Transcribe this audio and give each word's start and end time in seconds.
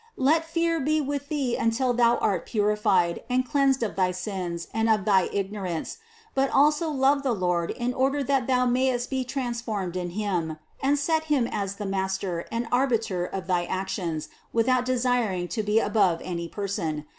Let 0.17 0.45
fear 0.45 0.79
be 0.79 0.99
with 0.99 1.29
thee 1.29 1.51
262 1.51 1.59
CITY 1.59 1.59
OF 1.59 1.59
GOD 1.59 1.89
until 1.91 1.93
thou 2.19 2.25
art 2.27 2.45
purified 2.47 3.23
and 3.29 3.45
cleansed 3.47 3.83
of 3.83 3.95
thy 3.95 4.09
sins 4.11 4.67
and 4.73 4.89
of 4.89 5.05
thy 5.05 5.29
ignorance, 5.31 5.99
but 6.33 6.49
also 6.49 6.89
love 6.89 7.21
the 7.21 7.33
Lord 7.35 7.69
in 7.69 7.93
order 7.93 8.23
that 8.23 8.47
thou 8.47 8.65
mayest 8.65 9.11
be 9.11 9.23
transformed 9.23 9.95
in 9.95 10.09
Him, 10.09 10.57
and 10.81 10.97
set 10.97 11.25
Him 11.25 11.45
as 11.51 11.75
the 11.75 11.85
Mas 11.85 12.17
ter 12.17 12.45
and 12.51 12.65
the 12.65 12.71
Arbiter 12.71 13.25
of 13.27 13.45
thy 13.45 13.65
actions 13.65 14.29
without 14.51 14.85
desiring 14.85 15.47
to 15.49 15.61
be 15.61 15.77
above 15.79 16.19
any 16.23 16.49
person. 16.49 17.05